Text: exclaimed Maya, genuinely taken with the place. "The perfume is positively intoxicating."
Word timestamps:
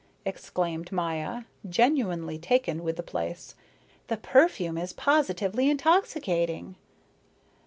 exclaimed 0.25 0.91
Maya, 0.91 1.43
genuinely 1.69 2.39
taken 2.39 2.81
with 2.81 2.95
the 2.95 3.03
place. 3.03 3.53
"The 4.07 4.17
perfume 4.17 4.75
is 4.79 4.93
positively 4.93 5.69
intoxicating." 5.69 6.73